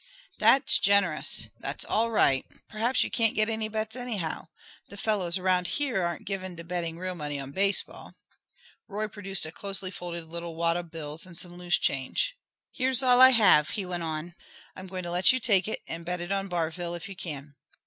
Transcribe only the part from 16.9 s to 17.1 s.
if